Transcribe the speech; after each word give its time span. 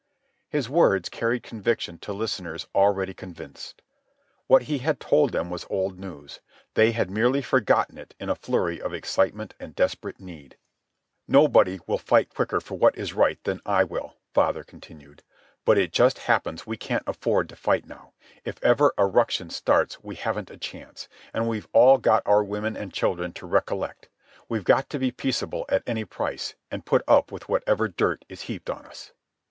His 0.49 0.67
words 0.67 1.09
carried 1.09 1.43
conviction 1.43 1.99
to 1.99 2.11
listeners 2.11 2.65
already 2.73 3.13
convinced. 3.13 3.83
What 4.47 4.63
he 4.63 4.79
had 4.79 4.99
told 4.99 5.31
them 5.31 5.51
was 5.51 5.67
old 5.69 5.99
news. 5.99 6.39
They 6.73 6.91
had 6.93 7.11
merely 7.11 7.43
forgotten 7.43 7.99
it 7.99 8.15
in 8.19 8.27
a 8.27 8.33
flurry 8.33 8.81
of 8.81 8.95
excitement 8.95 9.53
and 9.59 9.75
desperate 9.75 10.19
need. 10.19 10.57
"Nobody 11.27 11.77
will 11.85 11.99
fight 11.99 12.29
quicker 12.33 12.59
for 12.59 12.79
what 12.79 12.97
is 12.97 13.13
right 13.13 13.37
than 13.43 13.61
I 13.63 13.83
will," 13.83 14.15
father 14.33 14.63
continued. 14.63 15.21
"But 15.65 15.77
it 15.77 15.91
just 15.93 16.17
happens 16.17 16.65
we 16.65 16.77
can't 16.77 17.03
afford 17.05 17.47
to 17.49 17.55
fight 17.55 17.85
now. 17.85 18.13
If 18.43 18.57
ever 18.63 18.95
a 18.97 19.05
ruction 19.05 19.51
starts 19.51 20.03
we 20.03 20.15
haven't 20.15 20.49
a 20.49 20.57
chance. 20.57 21.07
And 21.31 21.47
we've 21.47 21.67
all 21.73 21.99
got 21.99 22.23
our 22.25 22.43
women 22.43 22.75
and 22.75 22.91
children 22.91 23.33
to 23.33 23.45
recollect. 23.45 24.09
We've 24.49 24.63
got 24.65 24.89
to 24.89 24.97
be 24.97 25.11
peaceable 25.11 25.65
at 25.69 25.83
any 25.85 26.05
price, 26.05 26.55
and 26.71 26.87
put 26.87 27.03
up 27.07 27.31
with 27.31 27.47
whatever 27.47 27.87
dirt 27.87 28.25
is 28.27 28.41
heaped 28.41 28.67
on 28.67 28.87
us." 28.87 29.11